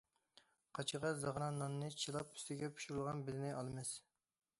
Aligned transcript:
قاچىغا 0.77 1.11
زاغرا 1.25 1.49
ناننى 1.57 1.89
چىلاپ 2.05 2.31
ئۈستىگە 2.37 2.71
پىشۇرۇلغان 2.79 3.21
بېدىنى 3.29 3.53
ئالىمىز. 3.59 3.93